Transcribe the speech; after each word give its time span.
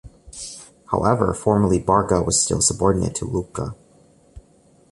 However, 0.89 1.31
formally 1.31 1.77
Barga 1.79 2.23
was 2.25 2.41
still 2.41 2.59
subordinate 2.59 3.13
to 3.17 3.25
Lucca. 3.25 3.75